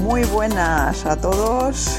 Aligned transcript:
Muy 0.00 0.24
buenas 0.24 1.04
a 1.04 1.20
todos. 1.20 1.98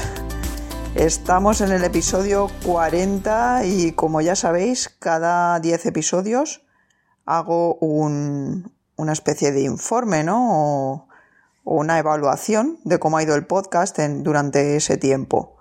Estamos 0.96 1.60
en 1.60 1.70
el 1.70 1.84
episodio 1.84 2.48
40 2.66 3.64
y 3.64 3.92
como 3.92 4.20
ya 4.20 4.34
sabéis, 4.34 4.88
cada 4.98 5.60
10 5.60 5.86
episodios 5.86 6.62
hago 7.26 7.76
una 7.76 9.12
especie 9.12 9.52
de 9.52 9.62
informe, 9.62 10.24
¿no? 10.24 10.48
O, 10.50 11.08
una 11.64 12.00
evaluación 12.00 12.80
de 12.82 12.98
cómo 12.98 13.18
ha 13.18 13.22
ido 13.22 13.36
el 13.36 13.46
podcast 13.46 13.96
durante 14.00 14.74
ese 14.74 14.96
tiempo. 14.96 15.56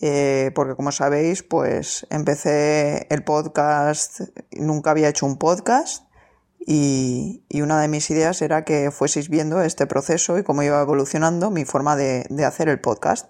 Eh, 0.00 0.52
porque 0.54 0.76
como 0.76 0.92
sabéis, 0.92 1.42
pues 1.42 2.06
empecé 2.08 3.08
el 3.10 3.24
podcast, 3.24 4.20
nunca 4.52 4.92
había 4.92 5.08
hecho 5.08 5.26
un 5.26 5.38
podcast 5.38 6.04
y, 6.66 7.42
una 7.60 7.80
de 7.80 7.88
mis 7.88 8.08
ideas 8.10 8.40
era 8.42 8.64
que 8.64 8.90
fueseis 8.90 9.28
viendo 9.28 9.60
este 9.62 9.86
proceso 9.86 10.38
y 10.38 10.44
cómo 10.44 10.62
iba 10.62 10.80
evolucionando 10.80 11.50
mi 11.50 11.64
forma 11.64 11.96
de, 11.96 12.26
hacer 12.46 12.68
el 12.68 12.80
podcast. 12.80 13.28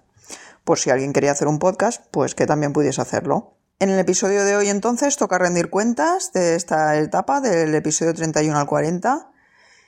Por 0.63 0.79
si 0.79 0.89
alguien 0.89 1.13
quería 1.13 1.31
hacer 1.31 1.47
un 1.47 1.59
podcast, 1.59 2.03
pues 2.11 2.33
que 2.33 2.45
también 2.45 2.73
pudiese 2.73 3.01
hacerlo. 3.01 3.57
En 3.79 3.89
el 3.89 3.99
episodio 3.99 4.45
de 4.45 4.55
hoy 4.55 4.69
entonces 4.69 5.17
toca 5.17 5.37
rendir 5.37 5.69
cuentas 5.69 6.31
de 6.31 6.55
esta 6.55 6.97
etapa 6.97 7.41
del 7.41 7.75
episodio 7.75 8.13
31 8.13 8.57
al 8.57 8.65
40. 8.65 9.31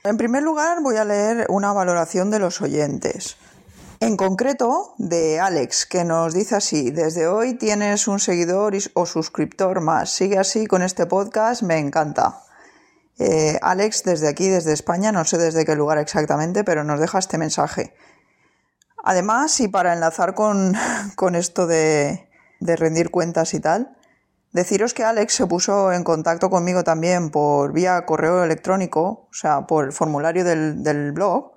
En 0.04 0.16
primer 0.18 0.42
lugar 0.42 0.82
voy 0.82 0.96
a 0.96 1.04
leer 1.04 1.46
una 1.48 1.72
valoración 1.72 2.30
de 2.30 2.38
los 2.38 2.60
oyentes. 2.60 3.36
En 4.00 4.16
concreto, 4.16 4.94
de 4.98 5.40
Alex, 5.40 5.86
que 5.86 6.04
nos 6.04 6.32
dice 6.32 6.54
así, 6.54 6.92
desde 6.92 7.26
hoy 7.26 7.54
tienes 7.54 8.06
un 8.06 8.20
seguidor 8.20 8.74
o 8.94 9.06
suscriptor 9.06 9.80
más. 9.80 10.10
Sigue 10.10 10.38
así 10.38 10.66
con 10.66 10.82
este 10.82 11.06
podcast, 11.06 11.62
me 11.62 11.78
encanta. 11.78 12.44
Eh, 13.18 13.58
Alex, 13.62 14.04
desde 14.04 14.28
aquí, 14.28 14.48
desde 14.48 14.72
España, 14.72 15.10
no 15.10 15.24
sé 15.24 15.38
desde 15.38 15.64
qué 15.64 15.74
lugar 15.74 15.98
exactamente, 15.98 16.62
pero 16.62 16.84
nos 16.84 17.00
deja 17.00 17.18
este 17.18 17.36
mensaje. 17.36 17.94
Además, 19.02 19.58
y 19.60 19.68
para 19.68 19.92
enlazar 19.92 20.34
con, 20.34 20.76
esto 21.34 21.66
de, 21.66 22.28
rendir 22.60 23.10
cuentas 23.10 23.54
y 23.54 23.60
tal, 23.60 23.96
deciros 24.52 24.94
que 24.94 25.04
Alex 25.04 25.34
se 25.34 25.46
puso 25.46 25.92
en 25.92 26.04
contacto 26.04 26.48
conmigo 26.48 26.84
también 26.84 27.30
por 27.30 27.72
vía 27.72 28.06
correo 28.06 28.44
electrónico, 28.44 29.28
o 29.30 29.34
sea, 29.34 29.66
por 29.66 29.84
el 29.84 29.92
formulario 29.92 30.44
del, 30.44 31.12
blog, 31.12 31.52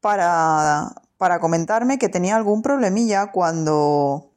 para, 0.00 0.94
comentarme 1.40 1.98
que 1.98 2.08
tenía 2.08 2.36
algún 2.36 2.62
problemilla 2.62 3.32
cuando, 3.32 4.32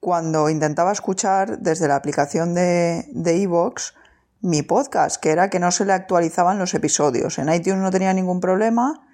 cuando 0.00 0.50
intentaba 0.50 0.90
escuchar 0.90 1.60
desde 1.60 1.86
la 1.86 1.94
aplicación 1.94 2.54
de 2.54 3.36
iVoox 3.38 3.92
mi 4.40 4.62
podcast, 4.62 5.20
que 5.20 5.30
era 5.30 5.50
que 5.50 5.58
no 5.58 5.70
se 5.70 5.84
le 5.84 5.92
actualizaban 5.92 6.58
los 6.58 6.74
episodios. 6.74 7.38
En 7.38 7.52
iTunes 7.52 7.80
no 7.80 7.90
tenía 7.90 8.12
ningún 8.12 8.40
problema 8.40 9.06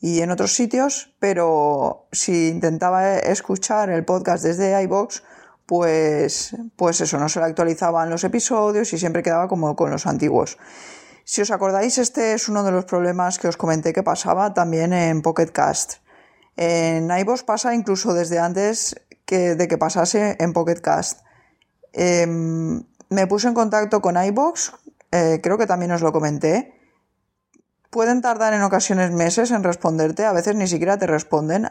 y 0.00 0.20
en 0.20 0.30
otros 0.30 0.54
sitios, 0.54 1.14
pero 1.18 2.08
si 2.12 2.48
intentaba 2.48 3.18
escuchar 3.18 3.90
el 3.90 4.04
podcast 4.04 4.42
desde 4.42 4.82
iBox, 4.82 5.22
pues, 5.66 6.56
pues 6.76 7.00
eso, 7.00 7.18
no 7.18 7.28
se 7.28 7.38
le 7.38 7.46
actualizaban 7.46 8.10
los 8.10 8.24
episodios 8.24 8.92
y 8.92 8.98
siempre 8.98 9.22
quedaba 9.22 9.46
como 9.46 9.76
con 9.76 9.90
los 9.90 10.06
antiguos. 10.06 10.58
Si 11.24 11.42
os 11.42 11.52
acordáis, 11.52 11.98
este 11.98 12.32
es 12.32 12.48
uno 12.48 12.64
de 12.64 12.72
los 12.72 12.86
problemas 12.86 13.38
que 13.38 13.46
os 13.46 13.56
comenté 13.56 13.92
que 13.92 14.02
pasaba 14.02 14.52
también 14.52 14.92
en 14.92 15.22
Pocket 15.22 15.52
Cast. 15.52 15.98
En 16.56 17.08
iVoox 17.10 17.44
pasa 17.44 17.74
incluso 17.74 18.14
desde 18.14 18.40
antes 18.40 18.96
que, 19.24 19.54
de 19.54 19.68
que 19.68 19.78
pasase 19.78 20.36
en 20.40 20.52
Pocket 20.52 20.80
Cast. 20.80 21.20
Em, 21.92 22.82
me 23.10 23.26
puse 23.26 23.48
en 23.48 23.54
contacto 23.54 24.00
con 24.00 24.16
iBox, 24.16 24.72
eh, 25.10 25.40
creo 25.42 25.58
que 25.58 25.66
también 25.66 25.92
os 25.92 26.00
lo 26.00 26.12
comenté. 26.12 26.74
Pueden 27.90 28.22
tardar 28.22 28.54
en 28.54 28.62
ocasiones 28.62 29.10
meses 29.10 29.50
en 29.50 29.64
responderte, 29.64 30.24
a 30.24 30.32
veces 30.32 30.54
ni 30.54 30.68
siquiera 30.68 30.96
te 30.96 31.08
responden. 31.08 31.68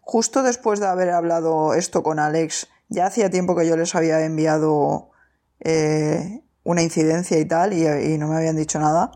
Justo 0.00 0.44
después 0.44 0.78
de 0.78 0.86
haber 0.86 1.10
hablado 1.10 1.74
esto 1.74 2.04
con 2.04 2.20
Alex, 2.20 2.68
ya 2.88 3.06
hacía 3.06 3.30
tiempo 3.30 3.56
que 3.56 3.66
yo 3.66 3.76
les 3.76 3.96
había 3.96 4.24
enviado 4.24 5.10
eh, 5.58 6.44
una 6.62 6.82
incidencia 6.82 7.38
y 7.38 7.44
tal, 7.44 7.72
y, 7.72 7.84
y 7.86 8.16
no 8.16 8.28
me 8.28 8.36
habían 8.36 8.54
dicho 8.54 8.78
nada. 8.78 9.10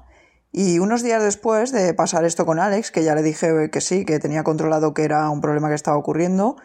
Y 0.51 0.81
unos 0.81 1.05
días 1.05 1.23
después 1.23 1.71
de 1.71 1.95
pasar 1.95 2.25
esto 2.25 2.45
con 2.45 2.59
Alex, 2.59 2.91
que 2.91 3.05
ya 3.05 3.15
le 3.15 3.23
dije 3.23 3.71
que 3.71 3.81
sí, 3.81 4.05
que 4.05 4.19
tenía 4.19 4.43
controlado 4.43 4.93
que 4.93 5.05
era 5.05 5.31
un 5.31 5.41
problema 5.41 5.69
que 5.69 5.77
estaba 5.77 5.97
ocurriendo, 5.97 6.57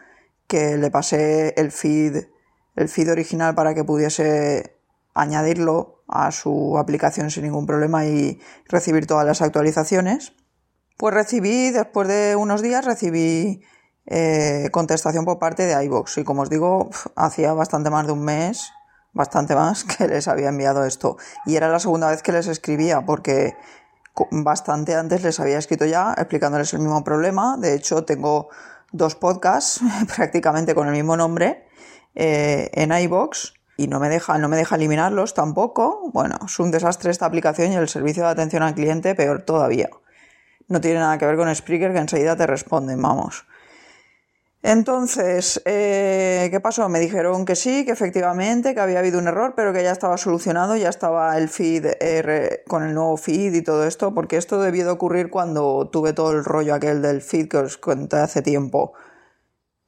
que 0.48 0.78
le 0.78 0.90
pasé 0.90 1.54
el 1.58 1.72
feed, 1.72 2.26
el 2.76 2.90
feed 2.90 3.12
original 3.12 3.54
para 3.54 3.76
que 3.76 3.84
pudiese 3.84 4.75
añadirlo 5.16 6.03
a 6.08 6.31
su 6.31 6.78
aplicación 6.78 7.31
sin 7.31 7.44
ningún 7.44 7.66
problema 7.66 8.06
y 8.06 8.40
recibir 8.68 9.08
todas 9.08 9.26
las 9.26 9.42
actualizaciones. 9.42 10.34
Pues 10.98 11.14
recibí, 11.14 11.72
después 11.72 12.08
de 12.08 12.36
unos 12.36 12.62
días, 12.62 12.86
recibí 12.86 13.64
eh, 14.06 14.70
contestación 14.72 15.25
por 15.25 15.40
parte 15.40 15.66
de 15.66 15.84
iVoox 15.86 16.20
y 16.20 16.24
como 16.24 16.44
os 16.44 16.50
digo, 16.50 16.92
hacía 17.16 17.54
bastante 17.54 17.90
más 17.90 18.06
de 18.06 18.14
un 18.14 18.24
mes, 18.24 18.72
bastante 19.14 19.56
más, 19.56 19.84
que 19.98 20.08
les 20.08 20.28
había 20.28 20.50
enviado 20.50 20.86
esto. 20.86 21.18
Y 21.46 21.56
era 21.56 21.70
la 21.70 21.80
segunda 21.80 22.09
vez 22.09 22.22
que 22.22 22.31
les 22.31 22.48
escribía 22.48 23.06
porque 23.06 23.56
bastante 24.31 24.96
antes 24.96 25.24
les 25.24 25.40
había 25.40 25.58
escrito 25.58 25.86
ya 25.86 26.14
explicándoles 26.18 26.74
el 26.74 26.80
mismo 26.80 27.04
problema. 27.04 27.58
De 27.58 27.74
hecho, 27.74 28.06
tengo 28.06 28.50
dos 28.92 29.16
podcasts 29.16 29.81
prácticamente 30.16 30.75
con 30.75 30.88
el 30.88 30.94
mismo 30.94 31.18
nombre 31.18 31.68
eh, 32.14 32.70
en 32.74 32.92
iVoox 32.92 33.54
y 33.78 33.88
no 33.88 34.00
me 34.00 34.09
deja, 34.09 34.38
no 34.38 34.47
me 34.47 34.58
deja 34.58 34.75
eliminarlos 34.75 35.34
tampoco. 35.34 36.09
Bueno, 36.13 36.36
es 36.46 36.59
un 36.59 36.72
desastre 36.72 37.12
esta 37.12 37.25
aplicación 37.25 37.72
y 37.72 37.75
el 37.75 37.90
servicio 37.90 38.24
de 38.24 38.30
atención 38.30 38.63
al 38.63 38.75
cliente 38.75 39.16
peor 39.16 39.41
todavía. 39.41 39.90
No 40.68 40.81
tiene 40.81 41.00
nada 41.00 41.18
que 41.18 41.25
ver 41.25 41.38
con 41.38 41.53
Spreaker 41.53 41.94
que 41.94 42.00
enseguida 42.00 42.36
te 42.36 42.47
responden, 42.47 43.02
vamos. 43.02 43.46
Entonces, 44.63 45.62
eh, 45.66 46.47
¿qué 46.50 46.59
pasó? 46.59 46.90
Me 46.90 47.00
dijeron 47.00 47.46
que 47.46 47.56
sí, 47.56 47.86
que 47.86 47.91
efectivamente, 47.91 48.74
que 48.74 48.80
había 48.80 48.97
habido 48.97 49.19
un 49.19 49.28
error, 49.28 49.53
pero 49.56 49.74
que 49.74 49.84
ya 49.84 49.92
estaba 49.92 50.18
solucionado, 50.18 50.75
ya 50.75 50.90
estaba 50.90 51.38
el 51.38 51.50
feed 51.50 51.86
con 52.68 52.81
el 52.81 52.96
nuevo 52.96 53.16
feed 53.16 53.53
y 53.53 53.62
todo 53.62 53.86
esto, 53.86 54.16
porque 54.16 54.38
esto 54.38 54.59
debió 54.59 54.86
de 54.86 54.90
ocurrir 54.90 55.30
cuando 55.30 55.88
tuve 55.92 56.13
todo 56.13 56.31
el 56.31 56.44
rollo 56.44 56.74
aquel 56.74 57.03
del 57.03 57.22
feed 57.22 57.47
que 57.47 57.57
os 57.57 57.78
conté 57.78 58.18
hace 58.18 58.42
tiempo. 58.42 58.94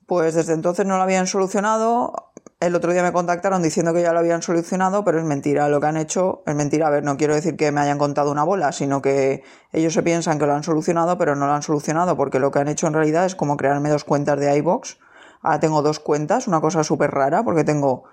Pues 0.07 0.33
desde 0.33 0.53
entonces 0.53 0.85
no 0.85 0.97
lo 0.97 1.03
habían 1.03 1.27
solucionado, 1.27 2.31
el 2.59 2.73
otro 2.73 2.91
día 2.91 3.03
me 3.03 3.11
contactaron 3.11 3.61
diciendo 3.61 3.93
que 3.93 4.01
ya 4.01 4.13
lo 4.13 4.19
habían 4.19 4.41
solucionado, 4.41 5.03
pero 5.03 5.19
es 5.19 5.25
mentira. 5.25 5.69
Lo 5.69 5.79
que 5.79 5.87
han 5.87 5.97
hecho 5.97 6.41
es 6.47 6.55
mentira. 6.55 6.87
A 6.87 6.89
ver, 6.89 7.03
no 7.03 7.15
quiero 7.15 7.35
decir 7.35 7.55
que 7.55 7.71
me 7.71 7.81
hayan 7.81 7.99
contado 7.99 8.31
una 8.31 8.43
bola, 8.43 8.71
sino 8.71 8.99
que 8.99 9.43
ellos 9.71 9.93
se 9.93 10.01
piensan 10.01 10.39
que 10.39 10.47
lo 10.47 10.53
han 10.53 10.63
solucionado, 10.63 11.19
pero 11.19 11.35
no 11.35 11.45
lo 11.45 11.53
han 11.53 11.61
solucionado, 11.61 12.17
porque 12.17 12.39
lo 12.39 12.49
que 12.49 12.57
han 12.57 12.67
hecho 12.67 12.87
en 12.87 12.93
realidad 12.93 13.25
es 13.25 13.35
como 13.35 13.57
crearme 13.57 13.89
dos 13.89 14.05
cuentas 14.05 14.39
de 14.39 14.57
iBox. 14.57 14.97
Ahora 15.43 15.59
tengo 15.59 15.83
dos 15.83 15.99
cuentas, 15.99 16.47
una 16.47 16.59
cosa 16.61 16.83
súper 16.83 17.11
rara, 17.11 17.43
porque 17.43 17.63
tengo 17.63 18.05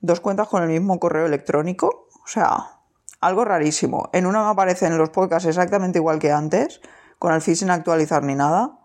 dos 0.00 0.20
cuentas 0.20 0.46
con 0.46 0.62
el 0.62 0.68
mismo 0.68 1.00
correo 1.00 1.26
electrónico. 1.26 2.06
O 2.24 2.28
sea, 2.28 2.80
algo 3.20 3.44
rarísimo. 3.44 4.08
En 4.12 4.26
una 4.26 4.44
me 4.44 4.50
aparecen 4.50 4.96
los 4.96 5.10
podcasts 5.10 5.48
exactamente 5.48 5.98
igual 5.98 6.20
que 6.20 6.30
antes, 6.30 6.80
con 7.18 7.32
el 7.32 7.40
feed 7.40 7.56
sin 7.56 7.70
actualizar 7.70 8.22
ni 8.22 8.36
nada. 8.36 8.83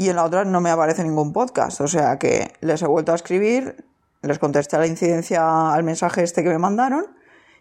Y 0.00 0.08
en 0.08 0.16
la 0.16 0.24
otra 0.24 0.46
no 0.46 0.62
me 0.62 0.70
aparece 0.70 1.04
ningún 1.04 1.34
podcast. 1.34 1.82
O 1.82 1.86
sea 1.86 2.18
que 2.18 2.54
les 2.62 2.80
he 2.80 2.86
vuelto 2.86 3.12
a 3.12 3.16
escribir, 3.16 3.84
les 4.22 4.38
contesté 4.38 4.76
a 4.76 4.78
la 4.78 4.86
incidencia 4.86 5.74
al 5.74 5.82
mensaje 5.82 6.22
este 6.22 6.42
que 6.42 6.48
me 6.48 6.56
mandaron 6.56 7.04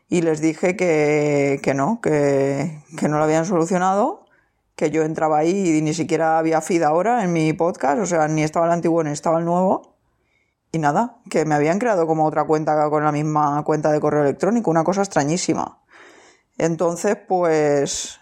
y 0.07 0.21
les 0.21 0.39
dije 0.39 0.77
que, 0.77 1.73
no, 1.75 1.99
que, 1.99 2.81
no 3.01 3.17
lo 3.17 3.23
habían 3.25 3.45
solucionado, 3.45 4.23
que 4.77 4.89
yo 4.89 5.03
entraba 5.03 5.39
ahí 5.39 5.79
y 5.79 5.81
ni 5.81 5.93
siquiera 5.93 6.39
había 6.39 6.61
feed 6.61 6.81
ahora 6.83 7.25
en 7.25 7.33
mi 7.33 7.51
podcast, 7.51 7.99
o 7.99 8.05
sea, 8.05 8.29
ni 8.29 8.43
estaba 8.43 8.67
el 8.67 8.71
antiguo 8.71 9.03
ni 9.03 9.11
estaba 9.11 9.39
el 9.39 9.43
nuevo. 9.43 9.97
Y 10.71 10.79
nada, 10.79 11.17
que 11.29 11.43
me 11.43 11.55
habían 11.55 11.77
creado 11.77 12.07
como 12.07 12.25
otra 12.25 12.45
cuenta 12.45 12.89
con 12.89 13.03
la 13.03 13.11
misma 13.11 13.61
cuenta 13.65 13.91
de 13.91 13.99
correo 13.99 14.21
electrónico, 14.21 14.71
una 14.71 14.85
cosa 14.85 15.01
extrañísima. 15.01 15.81
Entonces, 16.57 17.17
pues, 17.27 18.21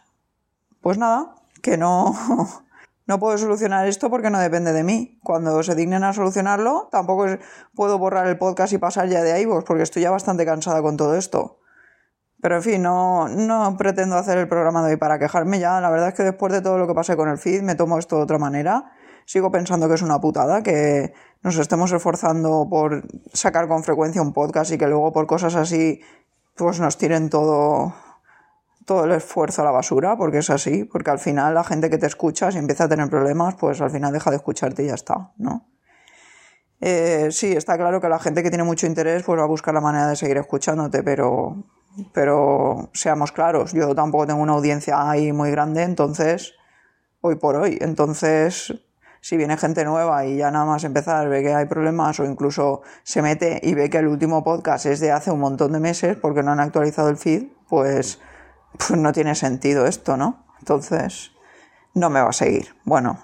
pues 0.81 0.97
nada, 0.97 1.35
que 1.61 1.77
no, 1.77 2.15
no 3.07 3.19
puedo 3.19 3.37
solucionar 3.37 3.87
esto 3.87 4.09
porque 4.09 4.29
no 4.29 4.39
depende 4.39 4.73
de 4.73 4.83
mí. 4.83 5.17
Cuando 5.23 5.63
se 5.63 5.75
dignen 5.75 6.03
a 6.03 6.11
solucionarlo, 6.11 6.89
tampoco 6.91 7.25
puedo 7.73 7.97
borrar 7.97 8.27
el 8.27 8.37
podcast 8.37 8.73
y 8.73 8.77
pasar 8.77 9.07
ya 9.07 9.23
de 9.23 9.41
iVoox 9.41 9.63
porque 9.63 9.83
estoy 9.83 10.03
ya 10.03 10.11
bastante 10.11 10.45
cansada 10.45 10.81
con 10.81 10.97
todo 10.97 11.15
esto. 11.15 11.59
Pero 12.41 12.57
en 12.57 12.63
fin, 12.63 12.81
no, 12.81 13.29
no 13.29 13.75
pretendo 13.77 14.17
hacer 14.17 14.37
el 14.37 14.49
programa 14.49 14.85
de 14.85 14.91
hoy 14.91 14.97
para 14.97 15.17
quejarme 15.19 15.59
ya. 15.59 15.79
La 15.79 15.89
verdad 15.89 16.09
es 16.09 16.13
que 16.15 16.23
después 16.23 16.51
de 16.51 16.61
todo 16.61 16.77
lo 16.77 16.85
que 16.85 16.93
pasé 16.93 17.15
con 17.15 17.29
el 17.29 17.37
feed, 17.37 17.61
me 17.61 17.75
tomo 17.75 17.97
esto 17.97 18.17
de 18.17 18.23
otra 18.23 18.37
manera. 18.37 18.91
sigo 19.25 19.51
pensando 19.51 19.87
que 19.87 19.95
es 19.95 20.01
una 20.01 20.19
putada 20.19 20.61
que 20.61 21.13
nos 21.43 21.57
estemos 21.57 21.91
esforzando 21.93 22.67
por 22.69 23.07
sacar 23.33 23.69
con 23.69 23.83
frecuencia 23.83 24.21
un 24.21 24.33
podcast 24.33 24.71
y 24.71 24.77
que 24.77 24.87
luego 24.87 25.13
por 25.13 25.27
cosas 25.27 25.55
así 25.55 26.01
pues 26.55 26.79
nos 26.79 26.97
tiren 26.97 27.29
todo 27.29 27.93
todo 28.87 29.03
el 29.03 29.11
esfuerzo 29.11 29.63
a 29.63 29.65
la 29.65 29.71
basura, 29.71 30.15
porque 30.15 30.37
es 30.37 30.49
así, 30.49 30.85
porque 30.85 31.11
al 31.11 31.19
final 31.19 31.53
la 31.53 31.65
gente 31.65 31.89
que 31.89 31.97
te 31.97 32.05
escucha, 32.05 32.53
si 32.53 32.57
empieza 32.57 32.85
a 32.85 32.87
tener 32.87 33.09
problemas, 33.09 33.55
pues 33.55 33.81
al 33.81 33.91
final 33.91 34.13
deja 34.13 34.29
de 34.31 34.37
escucharte 34.37 34.81
y 34.81 34.87
ya 34.87 34.93
está, 34.93 35.33
¿no? 35.37 35.67
Eh, 36.79 37.27
sí, 37.31 37.51
está 37.51 37.75
claro 37.75 37.99
que 37.99 38.07
la 38.07 38.17
gente 38.17 38.43
que 38.43 38.49
tiene 38.49 38.63
mucho 38.63 38.87
interés 38.87 39.23
pues 39.23 39.37
va 39.37 39.43
a 39.43 39.47
buscar 39.47 39.73
la 39.73 39.81
manera 39.81 40.07
de 40.07 40.15
seguir 40.15 40.37
escuchándote, 40.37 41.03
pero, 41.03 41.65
pero 42.13 42.89
seamos 42.93 43.33
claros, 43.33 43.73
yo 43.73 43.93
tampoco 43.93 44.25
tengo 44.25 44.41
una 44.41 44.53
audiencia 44.53 45.09
ahí 45.09 45.33
muy 45.33 45.51
grande, 45.51 45.83
entonces, 45.83 46.53
hoy 47.19 47.35
por 47.35 47.57
hoy, 47.57 47.77
entonces, 47.81 48.73
si 49.19 49.35
viene 49.35 49.57
gente 49.57 49.83
nueva 49.83 50.25
y 50.25 50.37
ya 50.37 50.49
nada 50.49 50.63
más 50.63 50.85
empezar 50.85 51.27
ve 51.27 51.43
que 51.43 51.53
hay 51.53 51.65
problemas 51.65 52.21
o 52.21 52.23
incluso 52.23 52.83
se 53.03 53.21
mete 53.21 53.59
y 53.61 53.73
ve 53.73 53.89
que 53.89 53.97
el 53.97 54.07
último 54.07 54.45
podcast 54.45 54.85
es 54.85 55.01
de 55.01 55.11
hace 55.11 55.29
un 55.29 55.41
montón 55.41 55.73
de 55.73 55.81
meses 55.81 56.15
porque 56.15 56.41
no 56.41 56.51
han 56.51 56.61
actualizado 56.61 57.09
el 57.09 57.17
feed, 57.17 57.47
pues 57.67 58.21
pues 58.77 58.99
no 58.99 59.11
tiene 59.11 59.35
sentido 59.35 59.85
esto, 59.85 60.17
¿no? 60.17 60.45
Entonces, 60.59 61.31
no 61.93 62.09
me 62.09 62.21
va 62.21 62.29
a 62.29 62.33
seguir. 62.33 62.75
Bueno, 62.85 63.19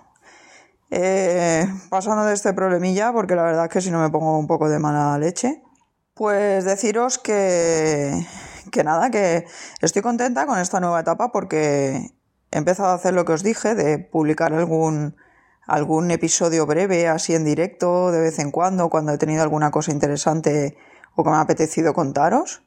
eh, 0.89 1.67
pasando 1.89 2.25
de 2.25 2.33
este 2.33 2.53
problemilla, 2.53 3.11
porque 3.13 3.35
la 3.35 3.43
verdad 3.43 3.65
es 3.65 3.71
que 3.71 3.81
si 3.81 3.91
no 3.91 3.99
me 3.99 4.09
pongo 4.09 4.37
un 4.37 4.47
poco 4.47 4.69
de 4.69 4.79
mala 4.79 5.17
leche, 5.17 5.63
pues 6.13 6.65
deciros 6.65 7.17
que, 7.17 8.27
que 8.71 8.83
nada, 8.83 9.09
que 9.09 9.45
estoy 9.81 10.01
contenta 10.01 10.45
con 10.45 10.59
esta 10.59 10.79
nueva 10.79 10.99
etapa 10.99 11.31
porque 11.31 12.11
he 12.51 12.57
empezado 12.57 12.89
a 12.89 12.95
hacer 12.95 13.13
lo 13.13 13.25
que 13.25 13.33
os 13.33 13.43
dije, 13.43 13.73
de 13.73 13.97
publicar 13.97 14.53
algún, 14.53 15.15
algún 15.65 16.11
episodio 16.11 16.65
breve 16.65 17.07
así 17.07 17.33
en 17.33 17.45
directo 17.45 18.11
de 18.11 18.21
vez 18.21 18.37
en 18.39 18.51
cuando, 18.51 18.89
cuando 18.89 19.13
he 19.13 19.17
tenido 19.17 19.41
alguna 19.41 19.71
cosa 19.71 19.91
interesante 19.91 20.77
o 21.15 21.23
que 21.23 21.29
me 21.29 21.37
ha 21.37 21.41
apetecido 21.41 21.93
contaros 21.93 22.63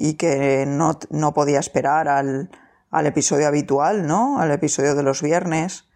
y 0.00 0.14
que 0.14 0.64
no, 0.64 0.96
no 1.10 1.34
podía 1.34 1.58
esperar 1.58 2.06
al, 2.06 2.50
al, 2.92 3.06
episodio 3.06 3.48
habitual, 3.48 4.06
¿no? 4.06 4.38
Al 4.38 4.52
episodio 4.52 4.94
de 4.94 5.02
los 5.02 5.22
viernes, 5.22 5.88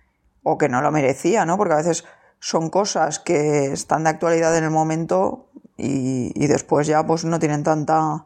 o 0.43 0.59
que 0.59 0.69
no 0.69 0.83
lo 0.83 0.91
merecía, 0.91 1.45
¿no? 1.45 1.57
Porque 1.57 1.75
a 1.75 1.77
veces 1.77 2.05
son 2.41 2.69
cosas 2.69 3.21
que 3.21 3.67
están 3.73 4.03
de 4.03 4.11
actualidad 4.11 4.57
en 4.59 4.65
el 4.65 4.71
momento 4.71 5.47
y, 5.77 6.33
y 6.35 6.49
después 6.49 6.89
ya 6.89 7.07
pues 7.07 7.25
no 7.25 7.39
tienen 7.39 7.63
tanta, 7.63 8.25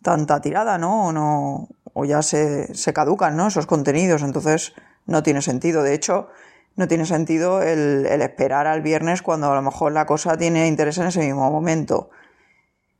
tanta 0.00 0.40
tirada, 0.40 0.78
¿no? 0.78 1.08
O, 1.08 1.12
no, 1.12 1.68
o 1.92 2.06
ya 2.06 2.22
se, 2.22 2.74
se 2.74 2.94
caducan, 2.94 3.36
¿no? 3.36 3.48
Esos 3.48 3.66
contenidos, 3.66 4.22
entonces 4.22 4.72
no 5.04 5.22
tiene 5.22 5.42
sentido. 5.42 5.82
De 5.82 5.92
hecho, 5.92 6.28
no 6.74 6.88
tiene 6.88 7.04
sentido 7.04 7.60
el, 7.60 8.06
el 8.06 8.22
esperar 8.22 8.66
al 8.66 8.80
viernes 8.80 9.20
cuando 9.20 9.52
a 9.52 9.54
lo 9.54 9.60
mejor 9.60 9.92
la 9.92 10.06
cosa 10.06 10.38
tiene 10.38 10.68
interés 10.68 10.96
en 10.96 11.08
ese 11.08 11.20
mismo 11.20 11.50
momento. 11.50 12.08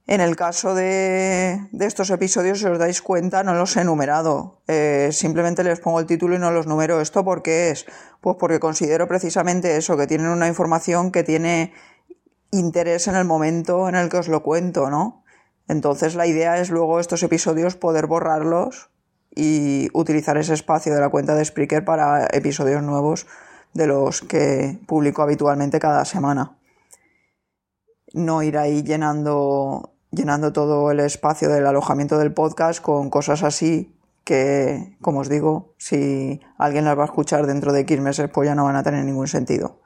En 0.06 0.20
el 0.20 0.34
caso 0.34 0.74
de, 0.74 1.68
estos 1.78 2.10
episodios, 2.10 2.58
si 2.58 2.66
os 2.66 2.78
dais 2.78 3.00
cuenta, 3.02 3.44
no 3.44 3.54
los 3.54 3.76
he 3.76 3.84
numerado. 3.84 4.60
Eh, 4.66 5.10
simplemente 5.12 5.62
les 5.62 5.78
pongo 5.78 6.00
el 6.00 6.06
título 6.06 6.34
y 6.34 6.38
no 6.40 6.50
los 6.50 6.66
numero. 6.66 7.00
¿Esto 7.00 7.24
por 7.24 7.42
qué 7.42 7.70
es? 7.70 7.86
Pues 8.20 8.36
porque 8.38 8.58
considero 8.58 9.06
precisamente 9.06 9.76
eso, 9.76 9.96
que 9.96 10.08
tienen 10.08 10.26
una 10.26 10.48
información 10.48 11.12
que 11.12 11.22
tiene 11.22 11.72
interés 12.50 13.06
en 13.06 13.14
el 13.14 13.24
momento 13.24 13.88
en 13.88 13.94
el 13.94 14.08
que 14.08 14.18
os 14.18 14.28
lo 14.28 14.42
cuento, 14.42 14.90
¿no? 14.90 15.24
Entonces 15.68 16.16
la 16.16 16.26
idea 16.26 16.58
es 16.58 16.70
luego 16.70 16.98
estos 16.98 17.22
episodios 17.22 17.76
poder 17.76 18.08
borrarlos 18.08 18.90
y 19.30 19.88
utilizar 19.94 20.36
ese 20.36 20.54
espacio 20.54 20.92
de 20.94 21.00
la 21.00 21.08
cuenta 21.10 21.36
de 21.36 21.44
Spreaker 21.44 21.84
para 21.84 22.26
episodios 22.26 22.82
nuevos 22.82 23.26
de 23.72 23.86
los 23.86 24.20
que 24.20 24.78
publico 24.86 25.22
habitualmente 25.22 25.78
cada 25.78 26.04
semana 26.04 26.58
no 28.14 28.42
ir 28.42 28.58
ahí 28.58 28.82
llenando, 28.82 29.91
llenando 30.12 30.52
todo 30.52 30.90
el 30.90 31.00
espacio 31.00 31.48
del 31.48 31.66
alojamiento 31.66 32.18
del 32.18 32.32
podcast 32.32 32.80
con 32.80 33.10
cosas 33.10 33.42
así 33.42 33.96
que, 34.24 34.96
como 35.00 35.20
os 35.20 35.28
digo, 35.28 35.74
si 35.78 36.40
alguien 36.58 36.84
las 36.84 36.96
va 36.96 37.02
a 37.02 37.06
escuchar 37.06 37.46
dentro 37.46 37.72
de 37.72 37.80
X 37.80 38.00
meses, 38.00 38.30
pues 38.32 38.46
ya 38.46 38.54
no 38.54 38.64
van 38.64 38.76
a 38.76 38.82
tener 38.82 39.04
ningún 39.04 39.26
sentido. 39.26 39.80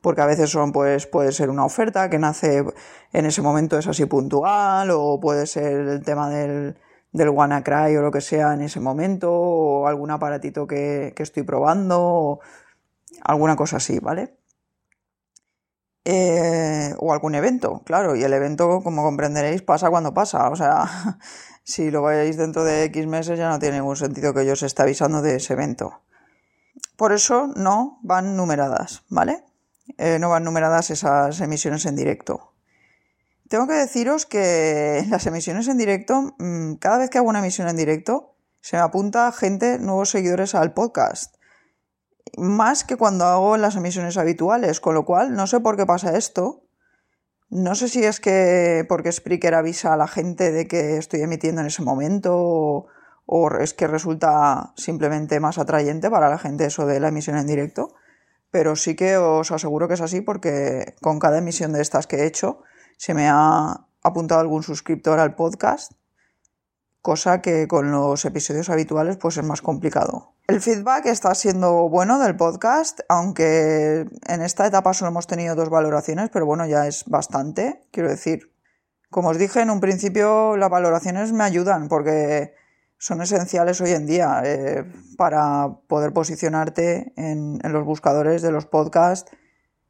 Porque 0.00 0.22
a 0.22 0.26
veces 0.26 0.50
son, 0.50 0.72
pues, 0.72 1.06
puede 1.06 1.30
ser 1.32 1.50
una 1.50 1.64
oferta 1.64 2.10
que 2.10 2.18
nace 2.18 2.64
en 3.12 3.26
ese 3.26 3.42
momento, 3.42 3.78
es 3.78 3.86
así 3.86 4.06
puntual, 4.06 4.90
o 4.90 5.20
puede 5.20 5.46
ser 5.46 5.88
el 5.88 6.02
tema 6.02 6.30
del, 6.30 6.76
del 7.12 7.28
WannaCry 7.28 7.96
o 7.96 8.02
lo 8.02 8.10
que 8.10 8.20
sea 8.20 8.54
en 8.54 8.62
ese 8.62 8.80
momento, 8.80 9.32
o 9.32 9.86
algún 9.86 10.10
aparatito 10.10 10.66
que, 10.66 11.12
que 11.14 11.22
estoy 11.22 11.42
probando, 11.44 12.00
o 12.00 12.40
alguna 13.22 13.56
cosa 13.56 13.76
así, 13.76 13.98
¿vale? 14.00 14.36
Eh, 16.08 16.94
o 16.98 17.12
algún 17.12 17.34
evento, 17.34 17.82
claro, 17.84 18.14
y 18.14 18.22
el 18.22 18.32
evento, 18.32 18.80
como 18.80 19.02
comprenderéis, 19.02 19.62
pasa 19.62 19.90
cuando 19.90 20.14
pasa. 20.14 20.50
O 20.50 20.54
sea, 20.54 21.18
si 21.64 21.90
lo 21.90 22.04
veis 22.04 22.36
dentro 22.36 22.62
de 22.62 22.84
X 22.84 23.08
meses 23.08 23.36
ya 23.36 23.48
no 23.48 23.58
tiene 23.58 23.78
ningún 23.78 23.96
sentido 23.96 24.32
que 24.32 24.46
yo 24.46 24.52
os 24.52 24.62
esté 24.62 24.82
avisando 24.82 25.20
de 25.20 25.34
ese 25.34 25.54
evento. 25.54 26.02
Por 26.96 27.12
eso 27.12 27.48
no 27.56 27.98
van 28.02 28.36
numeradas, 28.36 29.02
¿vale? 29.08 29.42
Eh, 29.98 30.18
no 30.20 30.30
van 30.30 30.44
numeradas 30.44 30.90
esas 30.90 31.40
emisiones 31.40 31.84
en 31.86 31.96
directo. 31.96 32.52
Tengo 33.48 33.66
que 33.66 33.74
deciros 33.74 34.26
que 34.26 35.04
las 35.10 35.26
emisiones 35.26 35.66
en 35.66 35.76
directo, 35.76 36.36
mm, 36.38 36.74
cada 36.74 36.98
vez 36.98 37.10
que 37.10 37.18
hago 37.18 37.28
una 37.28 37.40
emisión 37.40 37.66
en 37.66 37.76
directo, 37.76 38.36
se 38.60 38.76
me 38.76 38.82
apunta 38.82 39.32
gente, 39.32 39.80
nuevos 39.80 40.10
seguidores 40.10 40.54
al 40.54 40.72
podcast 40.72 41.35
más 42.36 42.84
que 42.84 42.96
cuando 42.96 43.24
hago 43.24 43.56
las 43.56 43.76
emisiones 43.76 44.16
habituales, 44.16 44.80
con 44.80 44.94
lo 44.94 45.04
cual 45.04 45.34
no 45.34 45.46
sé 45.46 45.60
por 45.60 45.76
qué 45.76 45.86
pasa 45.86 46.16
esto. 46.16 46.64
No 47.48 47.74
sé 47.74 47.88
si 47.88 48.04
es 48.04 48.20
que 48.20 48.84
porque 48.88 49.12
Spreaker 49.12 49.54
avisa 49.54 49.94
a 49.94 49.96
la 49.96 50.08
gente 50.08 50.50
de 50.50 50.66
que 50.66 50.96
estoy 50.96 51.22
emitiendo 51.22 51.60
en 51.60 51.68
ese 51.68 51.82
momento 51.82 52.86
o, 53.26 53.50
es 53.60 53.74
que 53.74 53.86
resulta 53.86 54.72
simplemente 54.76 55.38
más 55.40 55.58
atrayente 55.58 56.10
para 56.10 56.28
la 56.28 56.38
gente 56.38 56.66
eso 56.66 56.86
de 56.86 57.00
la 57.00 57.08
emisión 57.08 57.36
en 57.36 57.46
directo. 57.46 57.94
Pero 58.50 58.76
sí 58.76 58.96
que 58.96 59.16
os 59.16 59.52
aseguro 59.52 59.88
que 59.88 59.94
es 59.94 60.00
así 60.00 60.20
porque 60.20 60.94
con 61.02 61.18
cada 61.18 61.38
emisión 61.38 61.72
de 61.72 61.82
estas 61.82 62.06
que 62.06 62.16
he 62.16 62.26
hecho 62.26 62.62
se 62.96 63.14
me 63.14 63.28
ha 63.28 63.86
apuntado 64.02 64.40
algún 64.40 64.62
suscriptor 64.62 65.18
al 65.18 65.34
podcast 65.34 65.92
cosa 67.06 67.40
que 67.40 67.68
con 67.68 67.92
los 67.92 68.24
episodios 68.24 68.68
habituales 68.68 69.16
pues 69.16 69.36
es 69.36 69.44
más 69.44 69.62
complicado. 69.62 70.34
El 70.48 70.60
feedback 70.60 71.06
está 71.06 71.36
siendo 71.36 71.88
bueno 71.88 72.18
del 72.18 72.34
podcast, 72.34 72.98
aunque 73.08 74.08
en 74.26 74.42
esta 74.42 74.66
etapa 74.66 74.92
solo 74.92 75.12
hemos 75.12 75.28
tenido 75.28 75.54
dos 75.54 75.70
valoraciones, 75.70 76.30
pero 76.32 76.46
bueno, 76.46 76.66
ya 76.66 76.88
es 76.88 77.04
bastante, 77.04 77.80
quiero 77.92 78.08
decir. 78.08 78.50
Como 79.08 79.28
os 79.28 79.38
dije 79.38 79.60
en 79.60 79.70
un 79.70 79.78
principio, 79.78 80.56
las 80.56 80.68
valoraciones 80.68 81.32
me 81.32 81.44
ayudan 81.44 81.86
porque 81.86 82.54
son 82.98 83.22
esenciales 83.22 83.80
hoy 83.80 83.92
en 83.92 84.06
día 84.06 84.42
eh, 84.44 84.84
para 85.16 85.76
poder 85.86 86.12
posicionarte 86.12 87.12
en, 87.16 87.60
los 87.62 87.84
buscadores 87.84 88.42
de 88.42 88.50
los 88.50 88.66
podcasts 88.66 89.30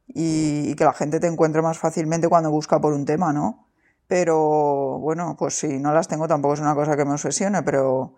y, 0.06 0.68
y 0.68 0.74
que 0.74 0.84
la 0.84 0.92
gente 0.92 1.18
te 1.18 1.28
encuentre 1.28 1.62
más 1.62 1.78
fácilmente 1.78 2.28
cuando 2.28 2.50
busca 2.50 2.78
por 2.78 2.92
un 2.92 3.06
tema, 3.06 3.32
¿no? 3.32 3.65
Pero 4.08 4.98
bueno, 5.00 5.36
pues 5.38 5.58
si 5.58 5.78
no 5.78 5.92
las 5.92 6.08
tengo 6.08 6.28
tampoco 6.28 6.54
es 6.54 6.60
una 6.60 6.74
cosa 6.74 6.96
que 6.96 7.04
me 7.04 7.12
obsesione, 7.12 7.62
pero, 7.62 8.14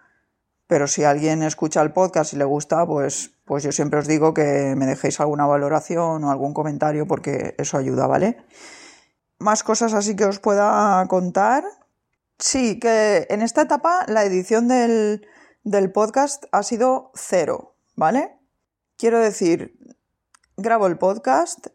pero 0.67 0.87
si 0.87 1.05
alguien 1.05 1.43
escucha 1.43 1.81
el 1.81 1.93
podcast 1.93 2.35
y 2.35 2.37
le 2.37 2.45
gusta, 2.45 2.87
pues, 2.87 3.33
pues 3.45 3.63
yo 3.63 3.73
siempre 3.73 3.99
os 3.99 4.07
digo 4.07 4.35
que 4.35 4.75
me 4.77 4.87
dejéis 4.87 5.21
alguna 5.21 5.47
valoración 5.47 6.25
o 6.25 6.31
algún 6.31 6.53
comentario 6.53 7.07
porque 7.07 7.55
eso 7.59 7.79
ayuda, 7.79 8.07
¿vale? 8.07 8.37
Más 9.39 9.63
cosas 9.63 9.95
así 9.95 10.15
que 10.15 10.27
os 10.27 10.41
pueda 10.41 11.05
contar. 11.09 11.65
Sí, 12.39 12.79
que 12.79 13.27
en 13.31 13.43
esta 13.43 13.63
etapa 13.63 14.05
la 14.09 14.25
edición 14.25 14.69
del, 14.69 15.27
del 15.65 15.91
podcast 15.91 16.45
ha 16.53 16.63
sido 16.63 17.13
cero, 17.15 17.75
¿vale? 17.97 18.37
Quiero 18.97 19.21
decir, 19.21 19.79
grabo 20.57 20.87
el 20.87 20.99
podcast, 20.99 21.69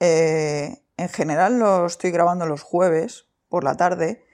eh, 0.00 0.82
en 0.96 1.08
general 1.08 1.58
lo 1.58 1.86
estoy 1.86 2.10
grabando 2.10 2.46
los 2.46 2.62
jueves, 2.62 3.27
por 3.48 3.64
la 3.64 3.76
tarde, 3.76 4.24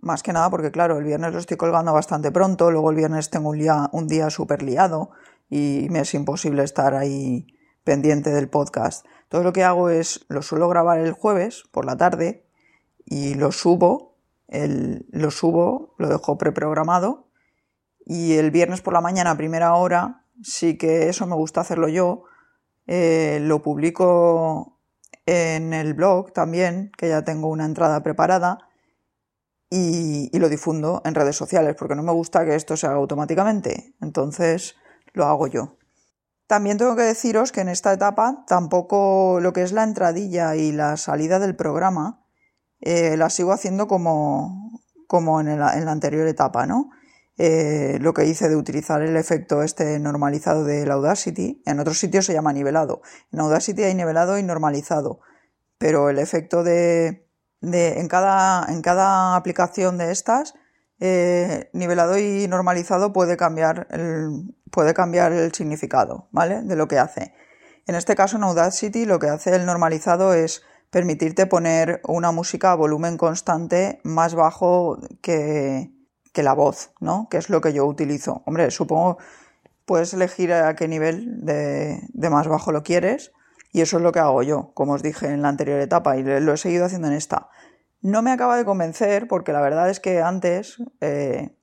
más 0.00 0.22
que 0.22 0.32
nada 0.32 0.50
porque, 0.50 0.70
claro, 0.70 0.98
el 0.98 1.04
viernes 1.04 1.32
lo 1.32 1.38
estoy 1.38 1.56
colgando 1.56 1.92
bastante 1.92 2.30
pronto, 2.30 2.70
luego 2.70 2.90
el 2.90 2.96
viernes 2.96 3.30
tengo 3.30 3.50
un 3.50 3.58
día, 3.58 3.88
un 3.92 4.06
día 4.06 4.30
súper 4.30 4.62
liado 4.62 5.10
y 5.50 5.88
me 5.90 6.00
es 6.00 6.14
imposible 6.14 6.62
estar 6.62 6.94
ahí 6.94 7.46
pendiente 7.84 8.30
del 8.30 8.48
podcast. 8.48 9.06
Todo 9.28 9.42
lo 9.42 9.52
que 9.52 9.64
hago 9.64 9.88
es, 9.90 10.24
lo 10.28 10.42
suelo 10.42 10.68
grabar 10.68 10.98
el 10.98 11.12
jueves 11.12 11.64
por 11.72 11.84
la 11.84 11.96
tarde 11.96 12.46
y 13.04 13.34
lo 13.34 13.50
subo, 13.50 14.16
el, 14.48 15.06
lo 15.10 15.30
subo, 15.30 15.94
lo 15.98 16.08
dejo 16.08 16.38
preprogramado 16.38 17.26
y 18.04 18.34
el 18.34 18.50
viernes 18.50 18.80
por 18.80 18.92
la 18.92 19.00
mañana 19.00 19.32
a 19.32 19.36
primera 19.36 19.74
hora, 19.74 20.24
sí 20.42 20.76
que 20.76 21.08
eso 21.08 21.26
me 21.26 21.34
gusta 21.34 21.60
hacerlo 21.60 21.88
yo, 21.88 22.24
eh, 22.86 23.38
lo 23.42 23.62
publico 23.62 24.80
en 25.26 25.72
el 25.72 25.94
blog 25.94 26.32
también, 26.32 26.90
que 26.96 27.08
ya 27.08 27.22
tengo 27.22 27.48
una 27.48 27.64
entrada 27.64 28.02
preparada, 28.02 28.58
y, 29.74 30.38
lo 30.38 30.50
difundo 30.50 31.00
en 31.06 31.14
redes 31.14 31.34
sociales, 31.34 31.74
porque 31.78 31.94
no 31.94 32.02
me 32.02 32.12
gusta 32.12 32.44
que 32.44 32.54
esto 32.54 32.76
se 32.76 32.86
haga 32.86 32.96
automáticamente, 32.96 33.94
entonces 34.02 34.76
lo 35.14 35.24
hago 35.24 35.46
yo. 35.46 35.78
También 36.46 36.76
tengo 36.76 36.94
que 36.94 37.02
deciros 37.02 37.52
que 37.52 37.62
en 37.62 37.70
esta 37.70 37.90
etapa 37.90 38.44
tampoco 38.46 39.38
lo 39.40 39.54
que 39.54 39.62
es 39.62 39.72
la 39.72 39.84
entradilla 39.84 40.56
y 40.56 40.72
la 40.72 40.98
salida 40.98 41.38
del 41.38 41.56
programa 41.56 42.22
eh, 42.80 43.16
la 43.16 43.30
sigo 43.30 43.52
haciendo 43.52 43.86
como, 43.86 44.78
como 45.06 45.40
en, 45.40 45.58
la 45.58 45.70
anterior 45.70 46.26
etapa, 46.26 46.66
¿no? 46.66 46.90
Eh, 47.38 47.98
lo 48.00 48.12
que 48.12 48.26
hice 48.26 48.48
de 48.48 48.56
utilizar 48.56 49.02
el 49.02 49.16
efecto 49.16 49.62
este 49.62 49.98
normalizado 49.98 50.64
del 50.64 50.90
Audacity. 50.90 51.62
En 51.64 51.80
otros 51.80 51.98
sitios 51.98 52.26
se 52.26 52.34
llama 52.34 52.52
nivelado. 52.52 53.00
En 53.32 53.40
Audacity 53.40 53.84
hay 53.84 53.94
nivelado 53.94 54.38
y 54.38 54.42
normalizado. 54.42 55.20
Pero 55.78 56.10
el 56.10 56.18
efecto 56.18 56.62
de, 56.62 57.26
en, 57.62 58.08
cada, 58.08 58.70
en 58.70 58.82
cada 58.82 59.36
aplicación 59.36 59.98
de 59.98 60.12
estas 60.12 60.54
eh, 61.00 61.70
nivelado 61.72 62.18
y 62.18 62.46
normalizado 62.48 63.12
puede 63.12 63.36
cambiar, 63.36 63.88
el, 63.90 64.54
puede 64.70 64.94
cambiar 64.94 65.32
el 65.32 65.52
significado, 65.52 66.28
¿vale? 66.30 66.62
De 66.62 66.76
lo 66.76 66.86
que 66.86 66.98
hace. 66.98 67.34
En 67.86 67.96
este 67.96 68.14
caso, 68.14 68.36
en 68.36 68.44
Audacity, 68.44 69.06
lo 69.06 69.18
que 69.18 69.28
hace 69.28 69.56
el 69.56 69.66
normalizado 69.66 70.34
es 70.34 70.62
permitirte 70.90 71.46
poner 71.46 72.00
una 72.06 72.30
música 72.30 72.70
a 72.70 72.76
volumen 72.76 73.16
constante 73.16 74.00
más 74.04 74.34
bajo 74.34 74.98
que, 75.20 75.91
que 76.32 76.42
la 76.42 76.54
voz, 76.54 76.92
¿no? 77.00 77.28
Que 77.30 77.36
es 77.36 77.50
lo 77.50 77.60
que 77.60 77.72
yo 77.72 77.86
utilizo. 77.86 78.42
Hombre, 78.46 78.70
supongo 78.70 79.18
puedes 79.84 80.14
elegir 80.14 80.52
a 80.52 80.74
qué 80.74 80.88
nivel 80.88 81.44
de, 81.44 82.00
más 82.30 82.48
bajo 82.48 82.72
lo 82.72 82.82
quieres 82.82 83.32
y 83.72 83.80
eso 83.80 83.96
es 83.96 84.02
lo 84.02 84.12
que 84.12 84.20
hago 84.20 84.42
yo, 84.42 84.72
como 84.74 84.94
os 84.94 85.02
dije 85.02 85.26
en 85.26 85.42
la 85.42 85.48
anterior 85.48 85.80
etapa 85.80 86.16
y 86.16 86.22
lo 86.22 86.52
he 86.52 86.56
seguido 86.56 86.84
haciendo 86.84 87.08
en 87.08 87.14
esta. 87.14 87.48
No 88.00 88.22
me 88.22 88.32
acaba 88.32 88.56
de 88.56 88.64
convencer 88.64 89.28
porque 89.28 89.52
la 89.52 89.60
verdad 89.60 89.88
es 89.88 90.00
que 90.00 90.20
antes, 90.20 90.82
eh, 91.00 91.56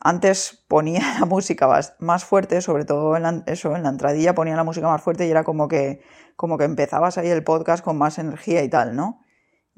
antes 0.00 0.64
ponía 0.68 1.00
la 1.20 1.26
música 1.26 1.68
más 1.98 2.24
fuerte, 2.24 2.60
sobre 2.60 2.84
todo 2.84 3.16
en 3.16 3.22
la, 3.22 3.42
eso, 3.46 3.74
en 3.76 3.82
la 3.82 3.90
entradilla 3.90 4.34
ponía 4.34 4.56
la 4.56 4.64
música 4.64 4.88
más 4.88 5.02
fuerte 5.02 5.26
y 5.26 5.30
era 5.30 5.44
como 5.44 5.68
que, 5.68 6.02
como 6.36 6.58
que 6.58 6.64
empezabas 6.64 7.18
ahí 7.18 7.28
el 7.28 7.44
podcast 7.44 7.84
con 7.84 7.96
más 7.96 8.18
energía 8.18 8.62
y 8.62 8.68
tal, 8.68 8.94
¿no? 8.94 9.20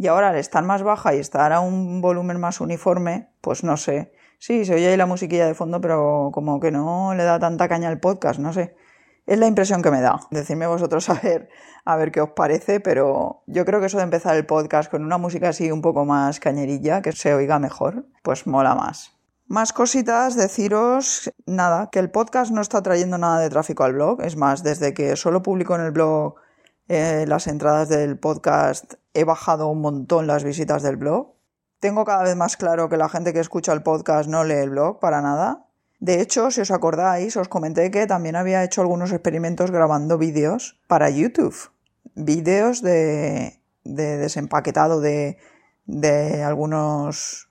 Y 0.00 0.06
ahora 0.06 0.30
al 0.30 0.36
estar 0.36 0.64
más 0.64 0.82
baja 0.82 1.14
y 1.14 1.18
estar 1.18 1.52
a 1.52 1.60
un 1.60 2.00
volumen 2.00 2.40
más 2.40 2.62
uniforme, 2.62 3.28
pues 3.42 3.62
no 3.64 3.76
sé. 3.76 4.14
Sí, 4.38 4.64
se 4.64 4.74
oye 4.74 4.88
ahí 4.88 4.96
la 4.96 5.04
musiquilla 5.04 5.46
de 5.46 5.52
fondo, 5.52 5.78
pero 5.82 6.30
como 6.32 6.58
que 6.58 6.70
no 6.70 7.12
le 7.14 7.22
da 7.22 7.38
tanta 7.38 7.68
caña 7.68 7.90
al 7.90 8.00
podcast, 8.00 8.40
no 8.40 8.54
sé. 8.54 8.74
Es 9.26 9.38
la 9.38 9.46
impresión 9.46 9.82
que 9.82 9.90
me 9.90 10.00
da. 10.00 10.18
Decidme 10.30 10.66
vosotros 10.66 11.10
a 11.10 11.20
ver, 11.22 11.50
a 11.84 11.96
ver 11.96 12.12
qué 12.12 12.22
os 12.22 12.30
parece, 12.30 12.80
pero 12.80 13.42
yo 13.46 13.66
creo 13.66 13.78
que 13.78 13.88
eso 13.88 13.98
de 13.98 14.04
empezar 14.04 14.36
el 14.36 14.46
podcast 14.46 14.90
con 14.90 15.04
una 15.04 15.18
música 15.18 15.50
así 15.50 15.70
un 15.70 15.82
poco 15.82 16.06
más 16.06 16.40
cañerilla, 16.40 17.02
que 17.02 17.12
se 17.12 17.34
oiga 17.34 17.58
mejor, 17.58 18.06
pues 18.22 18.46
mola 18.46 18.74
más. 18.74 19.18
Más 19.48 19.74
cositas, 19.74 20.34
deciros, 20.34 21.30
nada, 21.44 21.90
que 21.92 21.98
el 21.98 22.10
podcast 22.10 22.52
no 22.52 22.62
está 22.62 22.82
trayendo 22.82 23.18
nada 23.18 23.38
de 23.38 23.50
tráfico 23.50 23.84
al 23.84 23.92
blog. 23.92 24.22
Es 24.22 24.34
más, 24.34 24.62
desde 24.62 24.94
que 24.94 25.14
solo 25.16 25.42
publico 25.42 25.74
en 25.74 25.82
el 25.82 25.90
blog 25.90 26.36
eh, 26.92 27.24
las 27.28 27.46
entradas 27.46 27.88
del 27.88 28.18
podcast, 28.18 28.94
he 29.14 29.22
bajado 29.22 29.68
un 29.68 29.80
montón 29.80 30.26
las 30.26 30.42
visitas 30.42 30.82
del 30.82 30.96
blog. 30.96 31.34
Tengo 31.78 32.04
cada 32.04 32.24
vez 32.24 32.34
más 32.34 32.56
claro 32.56 32.88
que 32.88 32.96
la 32.96 33.08
gente 33.08 33.32
que 33.32 33.38
escucha 33.38 33.72
el 33.72 33.84
podcast 33.84 34.28
no 34.28 34.42
lee 34.42 34.54
el 34.54 34.70
blog 34.70 34.98
para 34.98 35.22
nada. 35.22 35.68
De 36.00 36.20
hecho, 36.20 36.50
si 36.50 36.62
os 36.62 36.72
acordáis, 36.72 37.36
os 37.36 37.46
comenté 37.46 37.92
que 37.92 38.08
también 38.08 38.34
había 38.34 38.64
hecho 38.64 38.80
algunos 38.80 39.12
experimentos 39.12 39.70
grabando 39.70 40.18
vídeos 40.18 40.80
para 40.88 41.10
YouTube. 41.10 41.70
Vídeos 42.16 42.82
de, 42.82 43.60
desempaquetado 43.84 45.00
de, 45.00 45.38
algunos 46.44 47.50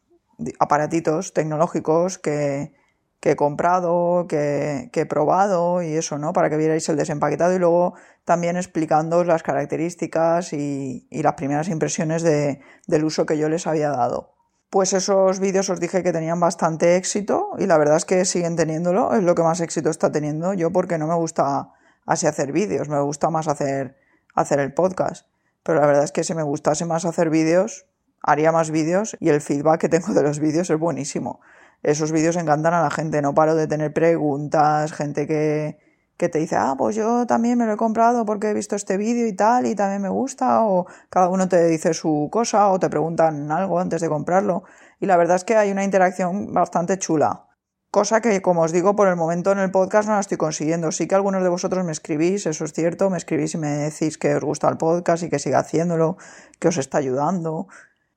aparatitos 0.59 1.31
tecnológicos 1.31 2.17
que, 2.17 2.73
he 3.21 3.35
comprado, 3.35 4.27
que, 4.27 4.89
he 4.93 5.05
probado 5.05 5.81
y 5.81 5.95
eso, 5.95 6.17
¿no? 6.17 6.33
Para 6.33 6.49
que 6.49 6.57
vierais 6.57 6.87
el 6.89 6.95
desempaquetado 6.95 7.53
y 7.53 7.59
luego 7.59 7.95
también 8.23 8.55
explicando 8.55 9.23
las 9.23 9.43
características 9.43 10.53
y, 10.53 11.07
las 11.11 11.33
primeras 11.33 11.67
impresiones 11.67 12.23
del 12.23 13.03
uso 13.03 13.25
que 13.25 13.37
yo 13.37 13.49
les 13.49 13.67
había 13.67 13.89
dado. 13.89 14.35
Pues 14.69 14.93
esos 14.93 15.39
vídeos 15.39 15.69
os 15.69 15.79
dije 15.79 16.03
que 16.03 16.13
tenían 16.13 16.39
bastante 16.39 16.95
éxito 16.95 17.49
y 17.57 17.65
la 17.65 17.77
verdad 17.77 17.97
es 17.97 18.05
que 18.05 18.23
siguen 18.23 18.55
teniéndolo, 18.55 19.15
es 19.15 19.23
lo 19.23 19.33
que 19.33 19.41
más 19.41 19.61
éxito 19.61 19.89
está 19.89 20.11
teniendo 20.11 20.53
yo 20.53 20.71
porque 20.71 20.99
no 20.99 21.07
me 21.07 21.15
gusta 21.15 21.71
así 22.05 22.27
hacer 22.27 22.51
vídeos, 22.51 22.87
me 22.87 23.01
gusta 23.01 23.31
más 23.31 23.47
hacer, 23.47 23.97
hacer 24.35 24.59
el 24.59 24.73
podcast. 24.73 25.27
Pero 25.63 25.79
la 25.79 25.87
verdad 25.87 26.03
es 26.03 26.11
que 26.11 26.23
si 26.23 26.35
me 26.35 26.43
gustase 26.43 26.85
más 26.85 27.05
hacer 27.05 27.31
vídeos, 27.31 27.87
haría 28.21 28.51
más 28.51 28.69
vídeos 28.69 29.17
y 29.19 29.29
el 29.29 29.41
feedback 29.41 29.81
que 29.81 29.89
tengo 29.89 30.13
de 30.13 30.23
los 30.23 30.39
vídeos 30.39 30.69
es 30.69 30.77
buenísimo. 30.77 31.41
Esos 31.83 32.11
vídeos 32.11 32.35
encantan 32.35 32.73
a 32.73 32.81
la 32.81 32.91
gente, 32.91 33.21
no 33.21 33.33
paro 33.33 33.55
de 33.55 33.67
tener 33.67 33.93
preguntas, 33.93 34.91
gente 34.91 35.27
que, 35.27 35.77
que 36.17 36.27
te 36.27 36.39
dice, 36.39 36.57
ah, 36.57 36.75
pues 36.77 36.97
yo 36.97 37.25
también 37.25 37.57
me 37.57 37.65
lo 37.65 37.73
he 37.73 37.77
comprado 37.77 38.25
porque 38.25 38.49
he 38.49 38.53
visto 38.53 38.75
este 38.75 38.97
vídeo 38.97 39.25
y 39.25 39.33
tal, 39.33 39.65
y 39.65 39.75
también 39.75 40.01
me 40.01 40.09
gusta, 40.09 40.65
o 40.65 40.85
cada 41.09 41.29
uno 41.29 41.47
te 41.47 41.65
dice 41.67 41.93
su 41.93 42.27
cosa, 42.29 42.69
o 42.69 42.79
te 42.79 42.89
preguntan 42.89 43.49
algo 43.51 43.79
antes 43.79 44.01
de 44.01 44.09
comprarlo. 44.09 44.63
Y 44.99 45.05
la 45.05 45.15
verdad 45.15 45.37
es 45.37 45.45
que 45.45 45.55
hay 45.55 45.71
una 45.71 45.85
interacción 45.85 46.53
bastante 46.53 46.97
chula. 46.99 47.45
Cosa 47.91 48.19
que, 48.21 48.41
como 48.41 48.61
os 48.63 48.71
digo, 48.71 48.95
por 48.95 49.07
el 49.07 49.15
momento 49.15 49.51
en 49.51 49.59
el 49.59 49.71
podcast 49.71 50.07
no 50.09 50.13
la 50.13 50.19
estoy 50.19 50.37
consiguiendo. 50.37 50.91
Sí 50.91 51.07
que 51.07 51.15
algunos 51.15 51.41
de 51.41 51.49
vosotros 51.49 51.83
me 51.85 51.91
escribís, 51.91 52.45
eso 52.45 52.65
es 52.65 52.73
cierto, 52.73 53.09
me 53.09 53.17
escribís 53.17 53.55
y 53.55 53.57
me 53.57 53.69
decís 53.69 54.17
que 54.17 54.35
os 54.35 54.43
gusta 54.43 54.67
el 54.69 54.77
podcast 54.77 55.23
y 55.23 55.29
que 55.29 55.39
siga 55.39 55.59
haciéndolo, 55.59 56.17
que 56.59 56.67
os 56.67 56.77
está 56.77 56.99
ayudando. 56.99 57.67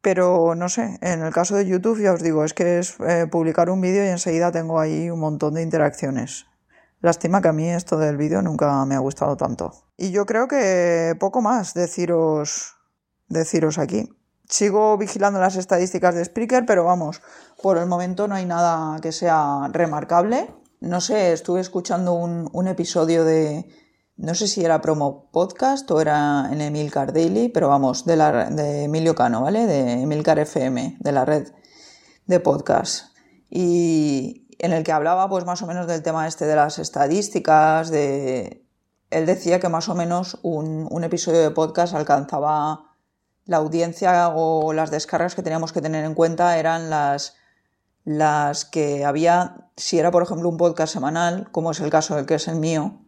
Pero 0.02 0.54
no 0.56 0.68
sé, 0.68 0.98
en 1.00 1.22
el 1.22 1.32
caso 1.32 1.54
de 1.54 1.64
YouTube 1.64 2.02
ya 2.02 2.12
os 2.12 2.22
digo, 2.22 2.44
es 2.44 2.54
que 2.54 2.80
es 2.80 2.96
eh, 3.00 3.26
publicar 3.30 3.70
un 3.70 3.80
vídeo 3.80 4.04
y 4.04 4.08
enseguida 4.08 4.50
tengo 4.50 4.80
ahí 4.80 5.08
un 5.08 5.20
montón 5.20 5.54
de 5.54 5.62
interacciones. 5.62 6.46
Lástima 7.00 7.40
que 7.40 7.48
a 7.48 7.52
mí 7.52 7.68
esto 7.68 7.98
del 7.98 8.16
vídeo 8.16 8.42
nunca 8.42 8.84
me 8.84 8.96
ha 8.96 8.98
gustado 8.98 9.36
tanto. 9.36 9.72
Y 9.96 10.10
yo 10.10 10.26
creo 10.26 10.48
que 10.48 11.16
poco 11.18 11.40
más 11.40 11.74
deciros, 11.74 12.76
deciros 13.28 13.78
aquí. 13.78 14.08
Sigo 14.48 14.98
vigilando 14.98 15.40
las 15.40 15.56
estadísticas 15.56 16.14
de 16.14 16.24
Spreaker, 16.24 16.66
pero 16.66 16.84
vamos, 16.84 17.22
por 17.62 17.78
el 17.78 17.86
momento 17.86 18.28
no 18.28 18.34
hay 18.34 18.44
nada 18.44 19.00
que 19.00 19.12
sea 19.12 19.68
remarcable. 19.72 20.48
No 20.80 21.00
sé, 21.00 21.32
estuve 21.32 21.60
escuchando 21.60 22.12
un, 22.12 22.66
episodio 22.66 23.24
de, 23.24 23.66
no 24.22 24.36
sé 24.36 24.46
si 24.46 24.64
era 24.64 24.80
promo 24.80 25.28
podcast 25.32 25.90
o 25.90 26.00
era 26.00 26.48
en 26.52 26.60
Emilcar 26.60 27.12
Daily, 27.12 27.48
pero 27.48 27.68
vamos, 27.68 28.04
de, 28.04 28.14
la, 28.14 28.50
de 28.50 28.84
Emilio 28.84 29.16
Cano, 29.16 29.42
¿vale? 29.42 29.66
De 29.66 30.02
Emilcar 30.02 30.38
FM, 30.38 30.98
de 31.00 31.12
la 31.12 31.24
red 31.24 31.48
de 32.26 32.38
podcast. 32.38 33.16
Y, 33.50 34.46
en 34.60 34.72
el 34.72 34.84
que 34.84 34.92
hablaba 34.92 35.28
pues 35.28 35.44
más 35.44 35.60
o 35.62 35.66
menos 35.66 35.88
del 35.88 36.04
tema 36.04 36.28
este 36.28 36.46
de 36.46 36.54
las 36.54 36.78
estadísticas, 36.78 37.90
de... 37.90 38.64
Él 39.10 39.26
decía 39.26 39.58
que 39.58 39.68
más 39.68 39.88
o 39.88 39.96
menos 39.96 40.38
un, 40.42 41.02
episodio 41.02 41.40
de 41.40 41.50
podcast 41.50 41.92
alcanzaba 41.92 42.94
la 43.44 43.56
audiencia 43.56 44.28
o 44.28 44.72
las 44.72 44.92
descargas 44.92 45.34
que 45.34 45.42
teníamos 45.42 45.72
que 45.72 45.82
tener 45.82 46.04
en 46.04 46.14
cuenta 46.14 46.56
eran 46.58 46.90
las, 46.90 47.34
las 48.04 48.64
que 48.66 49.04
había, 49.04 49.68
si 49.76 49.98
era 49.98 50.12
por 50.12 50.22
ejemplo 50.22 50.48
un 50.48 50.58
podcast 50.58 50.92
semanal, 50.92 51.50
como 51.50 51.72
es 51.72 51.80
el 51.80 51.90
caso 51.90 52.14
del 52.14 52.24
que 52.24 52.36
es 52.36 52.46
el 52.46 52.56
mío, 52.56 53.00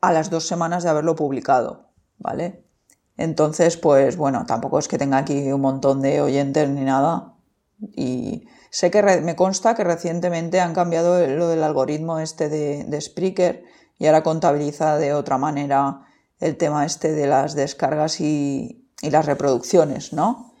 a 0.00 0.12
las 0.12 0.30
dos 0.30 0.46
semanas 0.46 0.82
de 0.82 0.90
haberlo 0.90 1.14
publicado, 1.16 1.90
¿vale? 2.18 2.64
Entonces, 3.16 3.76
pues 3.76 4.16
bueno, 4.16 4.46
tampoco 4.46 4.78
es 4.78 4.88
que 4.88 4.98
tenga 4.98 5.18
aquí 5.18 5.52
un 5.52 5.60
montón 5.60 6.00
de 6.00 6.20
oyentes 6.20 6.68
ni 6.68 6.82
nada. 6.82 7.34
Y 7.94 8.46
Sé 8.70 8.92
que 8.92 9.02
me 9.02 9.34
consta 9.34 9.74
que 9.74 9.82
recientemente 9.82 10.60
han 10.60 10.74
cambiado 10.74 11.26
lo 11.26 11.48
del 11.48 11.64
algoritmo 11.64 12.20
este 12.20 12.48
de, 12.48 13.00
Spreaker 13.00 13.64
y 13.98 14.06
ahora 14.06 14.22
contabiliza 14.22 14.96
de 14.96 15.12
otra 15.12 15.38
manera 15.38 16.06
el 16.38 16.56
tema 16.56 16.86
este 16.86 17.12
de 17.12 17.26
las 17.26 17.54
descargas 17.54 18.20
y, 18.20 18.88
y 19.02 19.10
las 19.10 19.26
reproducciones, 19.26 20.12
¿no? 20.12 20.54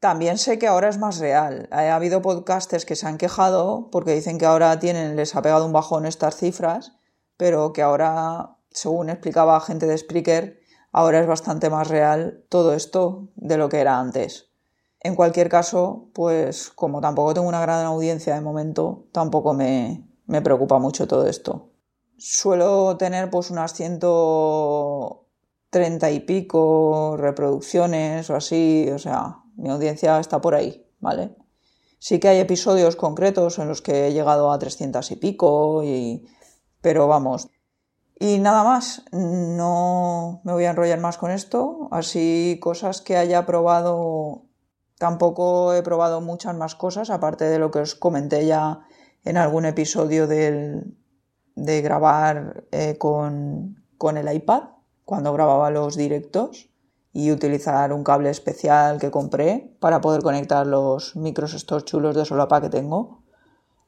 También 0.00 0.38
sé 0.38 0.58
que 0.58 0.68
ahora 0.68 0.88
es 0.88 0.96
más 0.96 1.18
real. 1.18 1.68
Ha 1.70 1.94
habido 1.94 2.22
podcasters 2.22 2.86
que 2.86 2.96
se 2.96 3.06
han 3.06 3.18
quejado 3.18 3.90
porque 3.90 4.14
dicen 4.14 4.38
que 4.38 4.46
ahora 4.46 4.78
tienen, 4.78 5.14
les 5.14 5.36
ha 5.36 5.42
pegado 5.42 5.66
un 5.66 5.72
bajón 5.72 6.06
estas 6.06 6.36
cifras, 6.36 6.92
pero 7.38 7.72
que 7.72 7.80
ahora, 7.80 8.58
según 8.70 9.08
explicaba 9.08 9.58
gente 9.62 9.86
de 9.86 9.96
Spreaker, 9.96 10.60
ahora 10.92 11.20
es 11.20 11.26
bastante 11.26 11.70
más 11.70 11.88
real 11.88 12.44
todo 12.50 12.74
esto 12.74 13.30
de 13.36 13.56
lo 13.56 13.70
que 13.70 13.80
era 13.80 13.98
antes. 13.98 14.50
En 15.00 15.14
cualquier 15.14 15.48
caso, 15.48 16.08
pues 16.12 16.70
como 16.70 17.00
tampoco 17.00 17.32
tengo 17.32 17.46
una 17.48 17.60
gran 17.60 17.86
audiencia 17.86 18.34
de 18.34 18.40
momento, 18.40 19.06
tampoco 19.12 19.54
me, 19.54 20.08
preocupa 20.42 20.80
mucho 20.80 21.06
todo 21.06 21.28
esto. 21.28 21.68
Suelo 22.18 22.96
tener 22.96 23.30
pues 23.30 23.52
unas 23.52 23.74
130 23.74 26.10
y 26.10 26.18
pico 26.20 27.16
reproducciones 27.16 28.28
o 28.30 28.34
así, 28.34 28.90
o 28.92 28.98
sea, 28.98 29.36
mi 29.54 29.70
audiencia 29.70 30.18
está 30.18 30.40
por 30.40 30.56
ahí, 30.56 30.84
¿vale? 30.98 31.36
Sí 32.00 32.18
que 32.18 32.26
hay 32.28 32.38
episodios 32.38 32.96
concretos 32.96 33.60
en 33.60 33.68
los 33.68 33.82
que 33.82 34.08
he 34.08 34.12
llegado 34.12 34.50
a 34.50 34.58
300 34.58 35.12
y 35.12 35.16
pico, 35.16 35.84
y... 35.84 36.26
pero 36.88 37.06
vamos. 37.06 37.50
Y 38.18 38.38
nada 38.38 38.64
más, 38.64 39.04
no 39.12 40.40
me 40.42 40.54
voy 40.54 40.64
a 40.64 40.70
enrollar 40.70 41.00
más 41.00 41.18
con 41.18 41.30
esto, 41.30 41.88
así 41.90 42.58
cosas 42.62 43.02
que 43.02 43.18
haya 43.18 43.44
probado 43.44 44.48
Tampoco 44.98 45.74
he 45.74 45.82
probado 45.82 46.22
muchas 46.22 46.56
más 46.56 46.74
cosas, 46.74 47.10
aparte 47.10 47.44
de 47.44 47.58
lo 47.58 47.70
que 47.70 47.80
os 47.80 47.94
comenté 47.94 48.46
ya 48.46 48.80
en 49.22 49.36
algún 49.36 49.66
episodio 49.66 50.26
del, 50.26 50.96
de 51.54 51.82
grabar 51.82 52.64
eh, 52.72 52.96
con, 52.96 53.84
con 53.98 54.16
el 54.16 54.32
iPad 54.32 54.62
cuando 55.04 55.34
grababa 55.34 55.70
los 55.70 55.94
directos 55.94 56.70
y 57.12 57.30
utilizar 57.30 57.92
un 57.92 58.02
cable 58.02 58.30
especial 58.30 58.98
que 58.98 59.10
compré 59.10 59.76
para 59.78 60.00
poder 60.00 60.22
conectar 60.22 60.66
los 60.66 61.14
micros 61.16 61.52
estos 61.52 61.84
chulos 61.84 62.16
de 62.16 62.24
solapa 62.24 62.62
que 62.62 62.70
tengo. 62.70 63.22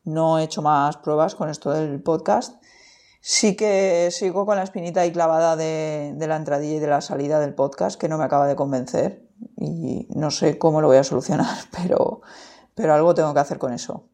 No 0.05 0.39
he 0.39 0.45
hecho 0.45 0.63
más 0.63 0.97
pruebas 0.99 1.35
con 1.35 1.49
esto 1.49 1.73
del 1.73 2.03
podcast. 2.03 2.60
Sí 3.21 3.55
que 3.55 4.09
sigo 4.11 4.47
con 4.47 4.57
la 4.57 4.63
espinita 4.63 5.03
ahí 5.03 5.13
clavada 5.13 5.55
de, 5.55 6.15
la 6.19 6.37
entradilla 6.37 6.77
y 6.77 6.81
de 6.81 6.87
la 6.87 7.03
salida 7.03 7.39
del 7.39 7.55
podcast 7.55 8.01
que 8.01 8.09
no 8.09 8.17
me 8.17 8.25
acaba 8.25 8.47
de 8.47 8.57
convencer 8.57 9.29
y 9.57 10.09
no 10.15 10.31
sé 10.31 10.57
cómo 10.59 10.81
lo 10.81 10.89
voy 10.89 10.97
a 10.97 11.05
solucionar, 11.05 11.57
pero, 11.77 12.23
pero 12.75 12.95
algo 12.95 13.15
tengo 13.15 13.35
que 13.35 13.41
hacer 13.41 13.59
con 13.59 13.75
eso. 13.75 14.09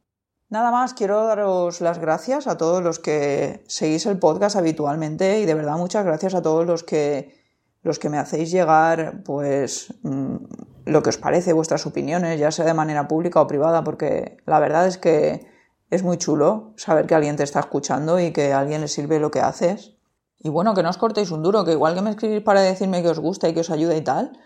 Nada 0.48 0.70
más, 0.70 0.94
quiero 0.94 1.24
daros 1.24 1.80
las 1.80 1.98
gracias 1.98 2.46
a 2.46 2.56
todos 2.56 2.82
los 2.82 2.98
que 2.98 3.64
seguís 3.66 4.06
el 4.06 4.18
podcast 4.18 4.56
habitualmente 4.56 5.40
y 5.40 5.46
de 5.46 5.54
verdad 5.54 5.76
muchas 5.76 6.04
gracias 6.04 6.34
a 6.34 6.42
todos 6.42 6.66
los 6.66 6.82
que, 6.82 7.34
los 7.82 7.98
que 7.98 8.10
me 8.10 8.18
hacéis 8.18 8.50
llegar 8.50 9.22
pues 9.24 9.94
mm, 10.02 10.36
lo 10.84 11.02
que 11.02 11.10
os 11.10 11.18
parece, 11.18 11.52
vuestras 11.52 11.86
opiniones, 11.86 12.38
ya 12.40 12.50
sea 12.50 12.64
de 12.64 12.74
manera 12.74 13.06
pública 13.08 13.40
o 13.40 13.46
privada, 13.46 13.82
porque 13.84 14.36
la 14.46 14.60
verdad 14.60 14.86
es 14.86 14.98
que 14.98 15.46
es 15.90 16.02
muy 16.02 16.18
chulo 16.18 16.74
saber 16.76 17.06
que 17.06 17.14
alguien 17.14 17.36
te 17.36 17.42
está 17.42 17.60
escuchando 17.60 18.18
y 18.18 18.32
que 18.32 18.52
a 18.52 18.58
alguien 18.58 18.80
le 18.80 18.88
sirve 18.88 19.20
lo 19.20 19.30
que 19.30 19.40
haces. 19.40 19.96
Y 20.38 20.48
bueno, 20.48 20.74
que 20.74 20.82
no 20.82 20.90
os 20.90 20.98
cortéis 20.98 21.30
un 21.30 21.42
duro, 21.42 21.64
que 21.64 21.72
igual 21.72 21.94
que 21.94 22.02
me 22.02 22.10
escribís 22.10 22.42
para 22.42 22.60
decirme 22.60 23.02
que 23.02 23.08
os 23.08 23.18
gusta 23.18 23.48
y 23.48 23.54
que 23.54 23.60
os 23.60 23.70
ayuda 23.70 23.96
y 23.96 24.02
tal, 24.02 24.38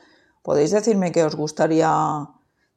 podéis 0.43 0.71
decirme 0.71 1.13
que 1.13 1.25
os 1.25 1.35
gustaría 1.35 2.29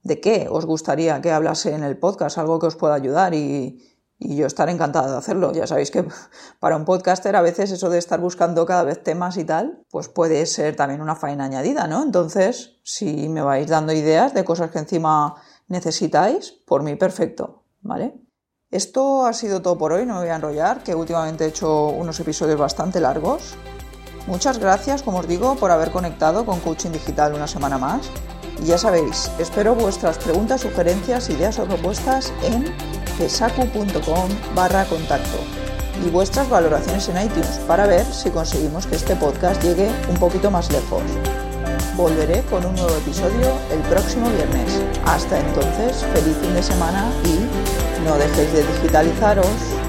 de 0.03 0.19
qué 0.19 0.47
os 0.49 0.65
gustaría 0.65 1.21
que 1.21 1.31
hablase 1.31 1.73
en 1.73 1.83
el 1.83 1.97
podcast, 1.97 2.37
algo 2.37 2.59
que 2.59 2.67
os 2.67 2.75
pueda 2.75 2.93
ayudar 2.93 3.33
y, 3.33 3.89
yo 4.19 4.45
estaré 4.45 4.71
encantada 4.71 5.11
de 5.11 5.17
hacerlo. 5.17 5.51
Ya 5.51 5.67
sabéis 5.67 5.91
que 5.91 6.05
para 6.59 6.77
un 6.77 6.85
podcaster 6.85 7.35
a 7.35 7.41
veces 7.41 7.71
eso 7.71 7.89
de 7.89 7.97
estar 7.97 8.21
buscando 8.21 8.65
cada 8.65 8.83
vez 8.83 9.03
temas 9.03 9.35
y 9.35 9.43
tal, 9.43 9.83
pues 9.89 10.07
puede 10.07 10.45
ser 10.45 10.77
también 10.77 11.01
una 11.01 11.15
faena 11.15 11.43
añadida, 11.43 11.87
¿no? 11.87 12.01
Entonces, 12.03 12.79
si 12.83 13.27
me 13.27 13.41
vais 13.41 13.67
dando 13.67 13.91
ideas 13.91 14.33
de 14.33 14.45
cosas 14.45 14.71
que 14.71 14.79
encima 14.79 15.35
necesitáis, 15.67 16.51
por 16.65 16.83
mí 16.83 16.95
perfecto, 16.95 17.63
¿vale? 17.81 18.13
Esto 18.73 19.27
ha 19.27 19.33
sido 19.33 19.61
todo 19.61 19.77
por 19.77 19.93
hoy, 19.93 20.03
no 20.03 20.15
me 20.15 20.21
voy 20.21 20.29
a 20.29 20.35
enrollar, 20.35 20.81
que 20.81 20.95
últimamente 20.95 21.45
he 21.45 21.49
hecho 21.49 21.89
unos 21.89 22.19
episodios 22.19 22.57
bastante 22.57 22.99
largos. 22.99 23.53
Muchas 24.25 24.57
gracias, 24.57 25.03
como 25.03 25.19
os 25.19 25.27
digo, 25.27 25.53
por 25.57 25.69
haber 25.69 25.91
conectado 25.91 26.43
con 26.43 26.59
Coaching 26.59 26.89
Digital 26.89 27.35
una 27.35 27.45
semana 27.45 27.77
más 27.77 28.09
y 28.59 28.65
ya 28.65 28.79
sabéis, 28.79 29.29
espero 29.37 29.75
vuestras 29.75 30.17
preguntas, 30.17 30.61
sugerencias, 30.61 31.29
ideas 31.29 31.59
o 31.59 31.65
propuestas 31.65 32.33
en 32.41 32.65
pesacu.com 33.19 34.29
barra 34.55 34.85
contacto 34.85 35.37
y 36.03 36.09
vuestras 36.09 36.49
valoraciones 36.49 37.07
en 37.09 37.27
iTunes 37.27 37.59
para 37.67 37.85
ver 37.85 38.07
si 38.07 38.31
conseguimos 38.31 38.87
que 38.87 38.95
este 38.95 39.15
podcast 39.15 39.61
llegue 39.61 39.87
un 40.09 40.15
poquito 40.15 40.49
más 40.49 40.71
lejos. 40.71 41.03
Volveré 41.95 42.41
con 42.49 42.65
un 42.65 42.73
nuevo 42.73 42.95
episodio 42.95 43.53
el 43.71 43.81
próximo 43.81 44.27
viernes. 44.31 44.81
Hasta 45.05 45.39
entonces, 45.39 46.03
feliz 46.11 46.35
fin 46.41 46.55
de 46.55 46.63
semana 46.63 47.11
y 47.23 47.52
no 48.03 48.17
dejéis 48.17 48.51
de 48.53 48.63
digitalizaros. 48.63 49.82